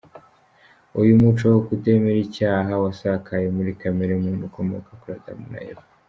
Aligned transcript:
Uyu 1.01 1.13
muco 1.21 1.43
wo 1.53 1.59
kutemera 1.67 2.17
icyaha 2.27 2.71
wasakaye 2.83 3.47
muri 3.55 3.71
kamere 3.81 4.13
muntu 4.23 4.43
ukomoka 4.49 4.89
kuri 5.01 5.15
Adamu 5.19 5.45
na 5.53 5.59
Eva. 5.71 5.83